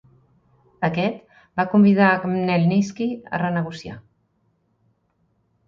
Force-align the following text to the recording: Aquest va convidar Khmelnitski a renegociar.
Aquest 0.87 1.19
va 1.61 1.65
convidar 1.73 2.09
Khmelnitski 2.25 3.09
a 3.39 3.43
renegociar. 3.45 4.01